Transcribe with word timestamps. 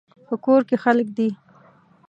په 0.27 0.35
کور 0.45 0.61
کې 0.69 0.75
خلک 0.83 1.07
دي 1.17 1.29